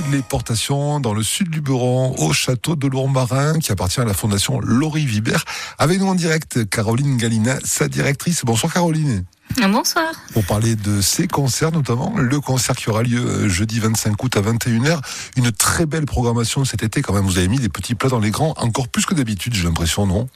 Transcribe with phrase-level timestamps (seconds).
[0.00, 4.60] téléportation dans le sud du Beron, au château de Lourmarin, qui appartient à la fondation
[4.60, 5.44] Laurie Vibert.
[5.78, 8.44] Avec nous en direct, Caroline Galina, sa directrice.
[8.44, 9.24] Bonsoir Caroline.
[9.56, 10.12] Bonsoir.
[10.34, 14.36] Pour parler de ces concerts, notamment le concert qui aura lieu euh, jeudi 25 août
[14.36, 15.00] à 21h.
[15.36, 17.24] Une très belle programmation cet été quand même.
[17.24, 20.06] Vous avez mis des petits plats dans les grands, encore plus que d'habitude, j'ai l'impression,
[20.06, 20.28] non?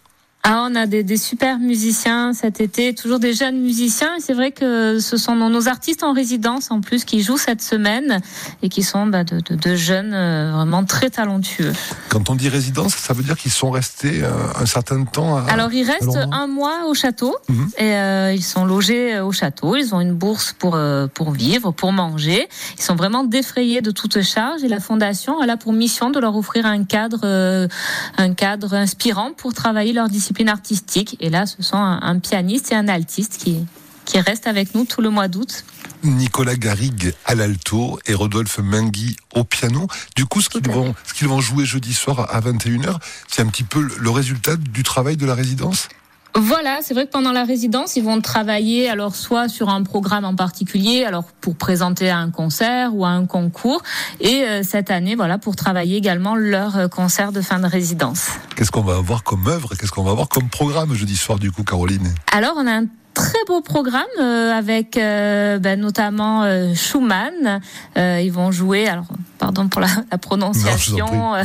[0.42, 4.08] Ah, on a des, des, super musiciens cet été, toujours des jeunes musiciens.
[4.20, 8.22] C'est vrai que ce sont nos artistes en résidence en plus qui jouent cette semaine
[8.62, 11.74] et qui sont bah, de, de, de, jeunes euh, vraiment très talentueux.
[12.08, 15.36] Quand on dit résidence, ça veut dire qu'ils sont restés euh, un certain temps.
[15.36, 17.64] À, Alors ils restent un mois au château mmh.
[17.76, 19.76] et euh, ils sont logés au château.
[19.76, 20.78] Ils ont une bourse pour
[21.12, 22.48] pour vivre, pour manger.
[22.78, 26.18] Ils sont vraiment défrayés de toute charge et la fondation a là pour mission de
[26.18, 27.68] leur offrir un cadre
[28.16, 31.16] un cadre inspirant pour travailler leur discipline artistique.
[31.20, 33.64] Et là, ce sont un, pianiste et un altiste qui,
[34.04, 35.64] qui restent avec nous tout le mois d'août.
[36.02, 39.86] Nicolas Garrigue à l'alto et Rodolphe Mengui au piano.
[40.16, 43.46] Du coup, ce qu'ils vont, ce qu'ils vont jouer jeudi soir à 21h, c'est un
[43.46, 45.88] petit peu le résultat du travail de la résidence?
[46.34, 50.24] Voilà, c'est vrai que pendant la résidence, ils vont travailler alors soit sur un programme
[50.24, 53.82] en particulier, alors pour présenter à un concert ou à un concours,
[54.20, 58.28] et euh, cette année, voilà, pour travailler également leur euh, concert de fin de résidence.
[58.56, 61.50] Qu'est-ce qu'on va avoir comme œuvre Qu'est-ce qu'on va avoir comme programme jeudi soir du
[61.50, 62.12] coup, Caroline?
[62.32, 62.86] Alors, on a un
[63.20, 67.60] très beau programme euh, avec ben, notamment Schumann.
[67.96, 69.06] ils vont jouer alors
[69.40, 71.42] pardon pour la, la prononciation, euh,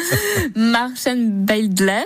[0.54, 2.04] Marchen Beidler.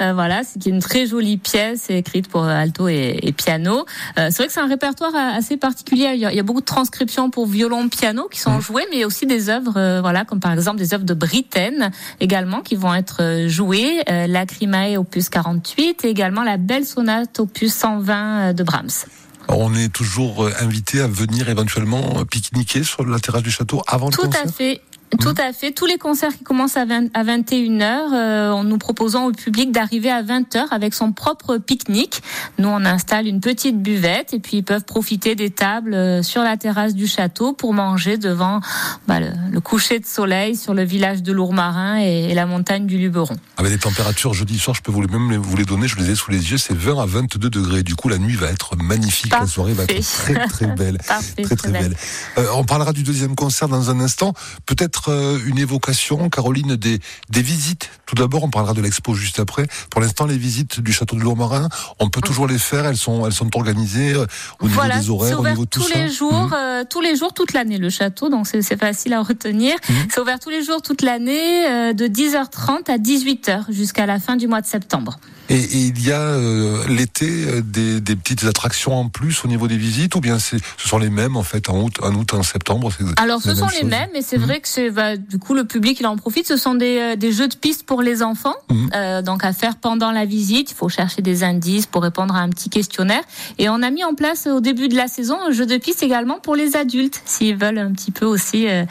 [0.00, 3.84] euh, voilà, c'est une très jolie pièce écrite pour alto et, et piano.
[4.16, 6.12] Euh, c'est vrai que c'est un répertoire assez particulier.
[6.14, 8.62] Il y, a, il y, a, beaucoup de transcriptions pour violon, piano qui sont mmh.
[8.62, 12.60] jouées, mais aussi des œuvres, euh, voilà, comme par exemple des œuvres de Britten également
[12.60, 14.02] qui vont être euh, jouées.
[14.08, 19.06] Lacrimae opus 48 et également la belle sonate opus 120 de Brahms.
[19.48, 24.10] On est toujours euh, invité à venir éventuellement pique-niquer sur la terrasse du château avant
[24.10, 24.42] Tout le concert.
[24.42, 24.80] Tout à fait.
[25.20, 25.72] Tout à fait.
[25.72, 29.72] Tous les concerts qui commencent à, 20, à 21h, euh, en nous proposant au public
[29.72, 32.22] d'arriver à 20h avec son propre pique-nique.
[32.58, 36.42] Nous, on installe une petite buvette et puis ils peuvent profiter des tables euh, sur
[36.42, 38.60] la terrasse du château pour manger devant
[39.06, 42.86] bah, le, le, coucher de soleil sur le village de Lourmarin et, et, la montagne
[42.86, 43.36] du Luberon.
[43.56, 46.10] Avec des températures jeudi soir, je peux vous les, même vous les donner, je les
[46.10, 47.82] ai sous les yeux, c'est 20 à 22 degrés.
[47.82, 49.46] Du coup, la nuit va être magnifique, Parfait.
[49.46, 50.98] la soirée va être très très belle.
[51.06, 51.82] Parfait, très très belle.
[52.36, 52.44] belle.
[52.44, 54.34] Euh, on parlera du deuxième concert dans un instant.
[54.66, 56.98] Peut-être une évocation, Caroline, des,
[57.30, 57.90] des visites.
[58.06, 59.66] Tout d'abord, on parlera de l'expo juste après.
[59.90, 62.86] Pour l'instant, les visites du château de Lourmarin, on peut toujours les faire.
[62.86, 64.26] Elles sont, elles sont organisées euh,
[64.60, 65.98] au niveau voilà, des horaires, au niveau de tout tous ça.
[65.98, 66.54] les jours, mmh.
[66.54, 68.28] euh, tous les jours, toute l'année, le château.
[68.28, 69.74] Donc c'est facile à retenir.
[69.88, 69.94] Mmh.
[70.10, 74.36] C'est ouvert tous les jours, toute l'année, euh, de 10h30 à 18h jusqu'à la fin
[74.36, 75.18] du mois de septembre.
[75.48, 79.48] Et, et il y a euh, l'été euh, des, des, petites attractions en plus au
[79.48, 82.34] niveau des visites ou bien ce sont les mêmes en fait en août, en août,
[82.34, 84.42] en septembre Alors ce sont les mêmes, et c'est mmh.
[84.42, 86.46] vrai que c'est bah, du coup le public il en profite.
[86.46, 88.88] Ce sont des, euh, des jeux de pistes pour les enfants, mmh.
[88.94, 90.70] euh, donc à faire pendant la visite.
[90.70, 93.22] Il faut chercher des indices pour répondre à un petit questionnaire.
[93.58, 96.02] Et on a mis en place au début de la saison un jeu de pistes
[96.02, 98.84] également pour les adultes s'ils veulent un petit peu aussi euh,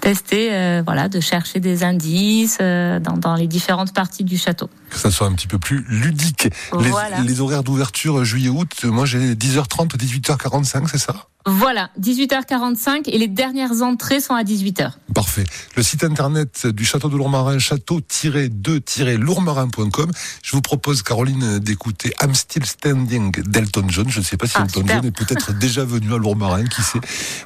[0.00, 4.68] tester, voilà, de chercher des indices dans, dans les différentes parties du château.
[4.90, 6.48] Que ça soit un petit peu plus ludique.
[6.78, 7.20] Les, voilà.
[7.20, 11.14] les horaires d'ouverture juillet-août, moi j'ai 10h30, 18h45, c'est ça?
[11.46, 14.92] Voilà, 18h45 et les dernières entrées sont à 18h.
[15.14, 15.44] Parfait.
[15.76, 20.10] Le site internet du château de Lourmarin, château-2-lourmarin.com.
[20.42, 24.08] Je vous propose, Caroline, d'écouter I'm Still Standing d'Elton John.
[24.08, 24.84] Je ne sais pas si ah, Elton.
[24.86, 27.00] John est peut-être déjà venu à Lourmarin, qui sait?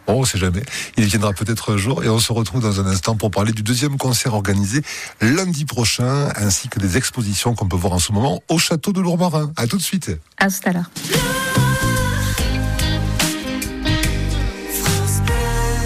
[0.06, 0.62] Bon, on sait jamais.
[0.96, 3.64] Il viendra peut-être un jour et on se retrouve dans un instant pour parler du
[3.64, 4.82] deuxième concert organisé
[5.20, 9.00] lundi prochain, ainsi que des expositions qu'on peut voir en ce moment au château de
[9.00, 9.52] Lourmarin.
[9.56, 10.10] À tout de suite.
[10.38, 10.90] À tout à l'heure.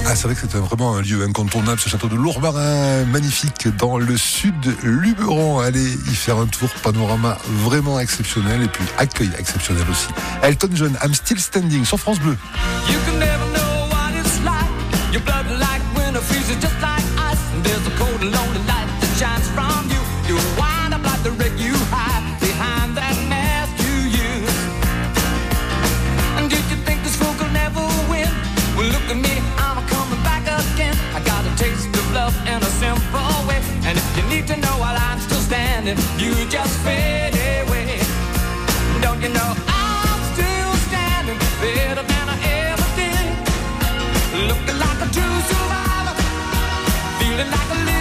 [0.04, 3.96] Ah, c'est vrai que c'est vraiment un lieu incontournable, ce château de Lourmarin, magnifique, dans
[3.96, 5.60] le sud de Luberon.
[5.60, 10.08] Allez y faire un tour, panorama vraiment exceptionnel et puis accueil exceptionnel aussi.
[10.42, 12.36] Elton John, I'm Still Standing sur France Bleu.
[34.54, 38.00] To know while I'm still standing, you just fade away.
[39.00, 42.38] Don't you know I'm still standing better than I
[42.68, 43.26] ever did?
[44.48, 46.14] Looking like a true survivor,
[47.18, 47.91] feeling like a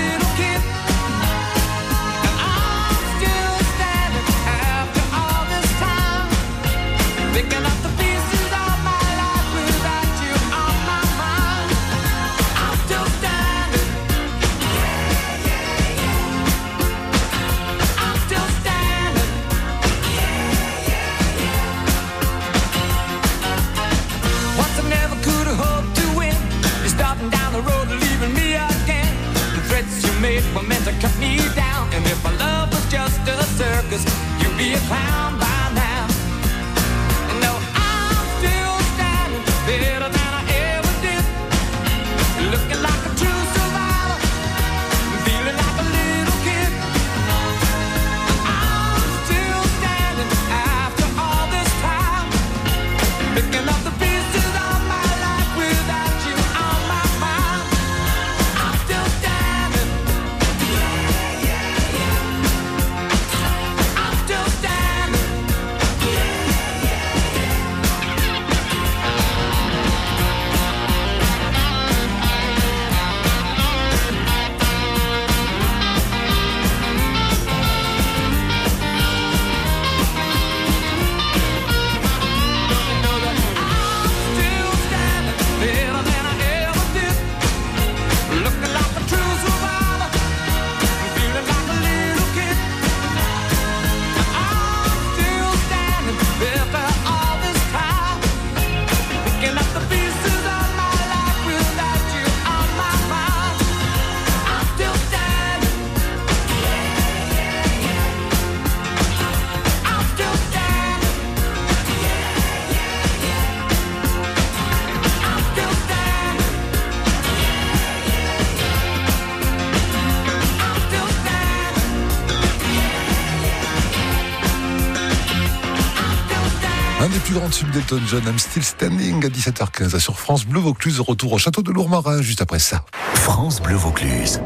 [127.31, 130.99] plus grand tube d'Elton John, I'm Still Standing à 17h15 sur France Bleu Vaucluse.
[130.99, 132.83] Retour au château de Lourmarin juste après ça.
[133.13, 134.41] France Bleu Vaucluse.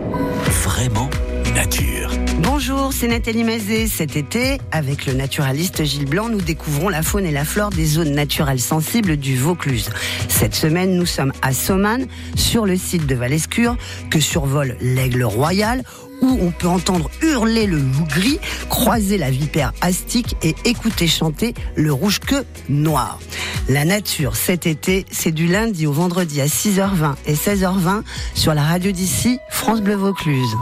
[0.64, 1.10] Vraiment
[1.56, 2.12] nature.
[2.42, 3.88] Bonjour, c'est Nathalie Mazet.
[3.88, 7.86] Cet été, avec le naturaliste Gilles Blanc, nous découvrons la faune et la flore des
[7.86, 9.90] zones naturelles sensibles du Vaucluse.
[10.28, 12.06] Cette semaine, nous sommes à Soman,
[12.36, 13.78] sur le site de Valescure,
[14.12, 15.84] que survole l'aigle royal,
[16.22, 18.40] où on peut entendre hurler le loup gris,
[18.70, 23.20] croiser la vipère astique et écouter chanter le rouge-queue noir.
[23.68, 28.04] La nature cet été, c'est du lundi au vendredi à 6h20 et 16h20
[28.34, 30.56] sur la radio d'ici, France Bleu Vaucluse.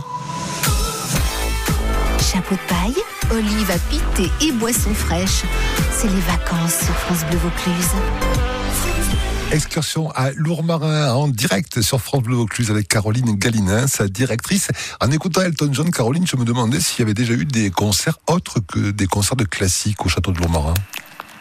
[2.20, 5.44] Chapeau de paille, olive à piquer et boissons fraîches.
[5.92, 8.53] C'est les vacances sur France Bleu Vaucluse.
[9.54, 14.70] Excursion à Lourmarin en direct sur France Bleu Vaucluse avec Caroline Galinin, sa directrice.
[15.00, 18.18] En écoutant Elton John, Caroline, je me demandais s'il y avait déjà eu des concerts
[18.26, 20.74] autres que des concerts de classiques au château de Lourmarin.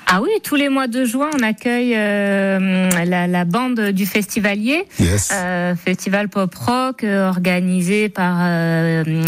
[0.06, 4.84] Ah oui, tous les mois de juin, on accueille euh, la, la, bande du Festivalier,
[4.98, 5.30] yes.
[5.32, 8.40] euh, festival pop rock euh, organisé par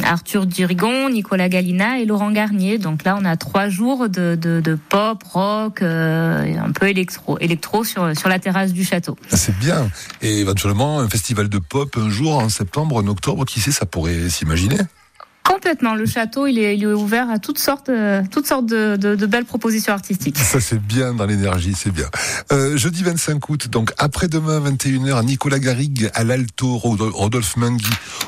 [0.04, 2.78] Arthur Durigon, Nicolas Galina et Laurent Garnier.
[2.78, 7.84] Donc là, on a trois jours de, de, de pop rock, un peu électro, électro
[7.84, 9.16] sur sur la terrasse du château.
[9.32, 9.88] Ah, C'est bien.
[10.20, 13.86] Et éventuellement un festival de pop un jour en septembre, en octobre, qui sait, ça
[13.86, 14.76] pourrait s'imaginer?
[15.44, 15.94] Complètement.
[15.94, 19.44] Le château, il est, il est ouvert à toutes sortes, euh, toutes sortes de, belles
[19.44, 20.38] propositions artistiques.
[20.38, 22.06] Ça, c'est bien dans l'énergie, c'est bien.
[22.50, 27.84] Euh, jeudi 25 août, donc après-demain, 21h, Nicolas Garrigue à l'alto, Rodolphe Mangui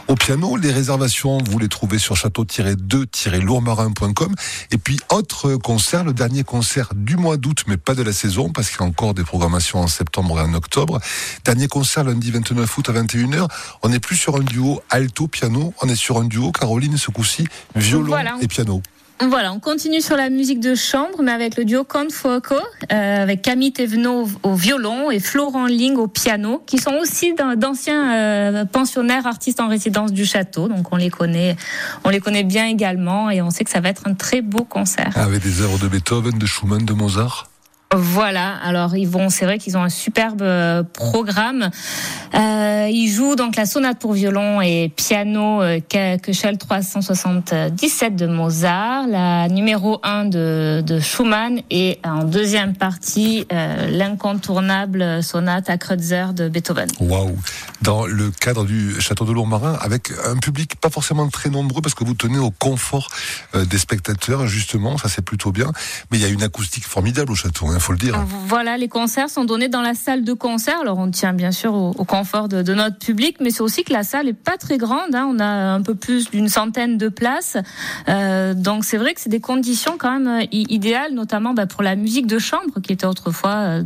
[0.08, 0.58] au piano.
[0.58, 4.35] Les réservations, vous les trouvez sur château-2-lourmarin.com.
[4.70, 8.50] Et puis, autre concert, le dernier concert du mois d'août, mais pas de la saison,
[8.50, 11.00] parce qu'il y a encore des programmations en septembre et en octobre.
[11.46, 13.49] Dernier concert lundi 29 août à 21h.
[13.82, 17.44] On n'est plus sur un duo alto-piano, on est sur un duo, Caroline, ce coup-ci,
[17.75, 18.36] violon Voilà.
[18.40, 18.82] et piano.
[19.18, 22.54] Voilà, on continue sur la musique de chambre, mais avec le duo Confoco,
[22.92, 28.14] euh, avec Camille Thévenot au violon et Florent Ling au piano, qui sont aussi d'anciens
[28.14, 30.68] euh, pensionnaires artistes en résidence du château.
[30.68, 31.56] Donc on les connaît,
[32.04, 34.64] on les connaît bien également, et on sait que ça va être un très beau
[34.64, 35.12] concert.
[35.16, 37.48] Avec des œuvres de Beethoven, de Schumann, de Mozart.
[37.94, 41.70] Voilà, alors ils vont, c'est vrai qu'ils ont un superbe euh, programme.
[42.34, 49.06] Euh, ils jouent donc la sonate pour violon et piano euh, Köchel 377 de Mozart,
[49.06, 56.34] la numéro 1 de, de Schumann et en deuxième partie euh, l'incontournable sonate à Kreutzer
[56.34, 56.88] de Beethoven.
[56.98, 57.38] Waouh
[57.82, 61.94] Dans le cadre du château de Lourmarin, avec un public pas forcément très nombreux, parce
[61.94, 63.08] que vous tenez au confort
[63.54, 65.70] des spectateurs, justement, ça c'est plutôt bien.
[66.10, 68.18] Mais il y a une acoustique formidable au château, il faut le dire.
[68.47, 70.80] Voilà, les concerts sont donnés dans la salle de concert.
[70.80, 73.85] Alors on tient bien sûr au, au confort de, de notre public, mais c'est aussi
[73.85, 75.14] que la salle est pas très grande.
[75.14, 75.28] Hein.
[75.33, 77.56] On a un peu plus d'une centaine de places,
[78.09, 81.83] Euh, donc c'est vrai que c'est des conditions quand même euh, idéales, notamment bah, pour
[81.83, 83.83] la musique de chambre qui était autrefois euh,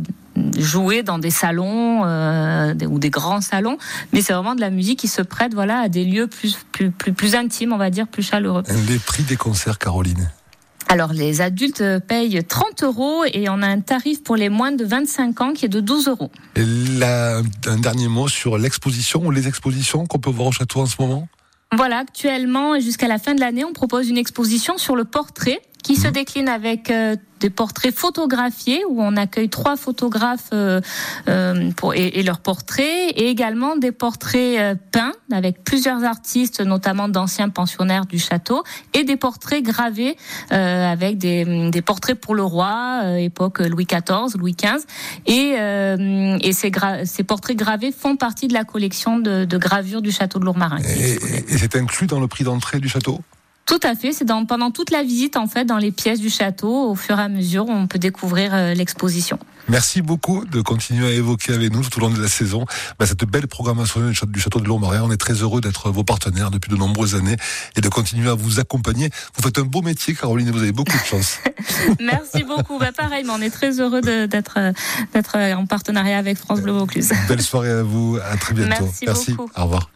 [0.57, 3.77] jouée dans des salons euh, ou des grands salons.
[4.13, 6.91] Mais c'est vraiment de la musique qui se prête, voilà, à des lieux plus plus
[6.91, 8.63] plus, plus intimes, on va dire, plus chaleureux.
[8.87, 10.29] Les prix des concerts, Caroline.
[10.91, 14.83] Alors les adultes payent 30 euros et on a un tarif pour les moins de
[14.83, 16.29] 25 ans qui est de 12 euros.
[16.57, 16.65] Et
[16.99, 20.85] là, un dernier mot sur l'exposition ou les expositions qu'on peut voir au château en
[20.85, 21.29] ce moment?
[21.73, 25.95] Voilà, actuellement jusqu'à la fin de l'année, on propose une exposition sur le portrait qui
[25.95, 30.79] se décline avec euh, des portraits photographiés où on accueille trois photographes euh,
[31.27, 37.49] euh, pour, et, leurs portraits et également des portraits peints avec plusieurs artistes, notamment d'anciens
[37.49, 40.17] pensionnaires du château et des portraits gravés
[40.51, 44.85] avec des, des portraits pour le roi, époque Louis XIV, Louis XV
[45.25, 45.55] et,
[46.47, 46.71] et ces,
[47.05, 50.77] ces portraits gravés font partie de la collection de, de gravures du château de Lourmarin.
[50.77, 51.13] Et,
[51.53, 53.19] et c'est inclus dans le prix d'entrée du château?
[53.71, 56.29] Tout à fait, c'est dans, pendant toute la visite en fait dans les pièces du
[56.29, 59.39] château, au fur et à mesure on peut découvrir euh, l'exposition.
[59.69, 62.65] Merci beaucoup de continuer à évoquer avec nous tout au long de la saison
[62.99, 65.03] bah, cette belle programmation du château- de Lourmarin.
[65.03, 67.37] On est très heureux d'être vos partenaires depuis de nombreuses années
[67.77, 69.09] et de continuer à vous accompagner.
[69.37, 71.37] Vous faites un beau métier, Caroline, et vous avez beaucoup de chance.
[72.01, 72.77] Merci beaucoup.
[72.77, 74.57] Bah, pareil, mais on est très heureux d'être
[75.55, 77.11] en partenariat avec France Bleu Vaucluse.
[77.29, 78.89] Belle soirée à vous, à très bientôt.
[79.05, 79.49] Merci beaucoup.
[79.55, 79.91] Au revoir.